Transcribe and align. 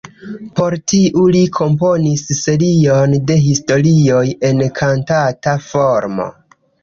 Por 0.59 0.75
tiu 0.91 1.25
li 1.35 1.41
komponis 1.57 2.23
serion 2.39 3.13
de 3.31 3.37
historioj 3.43 4.25
en 4.49 4.63
kantata 4.79 5.55
formo. 5.69 6.27